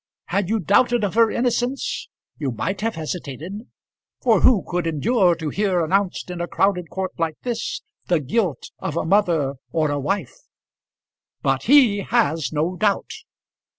[0.29, 2.09] Had you doubted of her innocence
[2.39, 3.67] you might have hesitated;
[4.19, 8.71] for who could endure to hear announced in a crowded court like this the guilt
[8.79, 10.33] of a mother or a wife?
[11.43, 13.11] But he has no doubt.